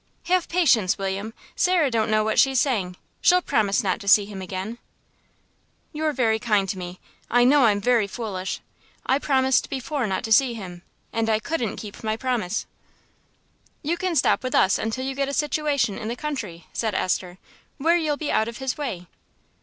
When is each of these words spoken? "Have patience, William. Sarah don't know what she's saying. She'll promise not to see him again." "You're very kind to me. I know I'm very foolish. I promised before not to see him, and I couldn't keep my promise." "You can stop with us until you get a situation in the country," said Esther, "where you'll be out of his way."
"Have 0.23 0.49
patience, 0.49 0.97
William. 0.97 1.31
Sarah 1.55 1.91
don't 1.91 2.09
know 2.09 2.23
what 2.23 2.39
she's 2.39 2.59
saying. 2.59 2.95
She'll 3.21 3.39
promise 3.39 3.83
not 3.83 3.99
to 3.99 4.07
see 4.07 4.25
him 4.25 4.41
again." 4.41 4.79
"You're 5.93 6.11
very 6.11 6.39
kind 6.39 6.67
to 6.69 6.77
me. 6.79 6.99
I 7.29 7.43
know 7.43 7.65
I'm 7.65 7.79
very 7.79 8.07
foolish. 8.07 8.61
I 9.05 9.19
promised 9.19 9.69
before 9.69 10.07
not 10.07 10.23
to 10.23 10.31
see 10.31 10.55
him, 10.55 10.81
and 11.13 11.29
I 11.29 11.37
couldn't 11.37 11.75
keep 11.75 12.03
my 12.03 12.17
promise." 12.17 12.65
"You 13.83 13.95
can 13.95 14.15
stop 14.15 14.41
with 14.41 14.55
us 14.55 14.79
until 14.79 15.05
you 15.05 15.13
get 15.13 15.29
a 15.29 15.33
situation 15.33 15.99
in 15.99 16.07
the 16.07 16.15
country," 16.15 16.65
said 16.73 16.95
Esther, 16.95 17.37
"where 17.77 17.95
you'll 17.95 18.17
be 18.17 18.31
out 18.31 18.47
of 18.47 18.57
his 18.57 18.79
way." 18.79 19.05